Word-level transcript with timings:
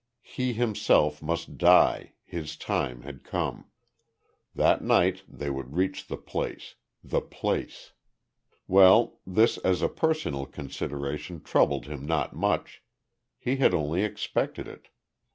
He 0.23 0.53
himself 0.53 1.21
must 1.21 1.59
die, 1.59 2.13
his 2.25 2.57
time 2.57 3.03
had 3.03 3.23
come. 3.23 3.67
That 4.55 4.81
night 4.81 5.21
they 5.27 5.51
would 5.51 5.75
reach 5.75 6.07
the 6.07 6.17
place 6.17 6.73
the 7.03 7.21
place. 7.21 7.91
Well, 8.67 9.19
this 9.27 9.59
as 9.59 9.83
a 9.83 9.89
personal 9.89 10.47
consideration 10.47 11.39
troubled 11.43 11.85
him 11.85 12.03
not 12.07 12.35
much, 12.35 12.81
he 13.37 13.57
had 13.57 13.75
only 13.75 14.01
expected 14.03 14.67
it. 14.67 14.87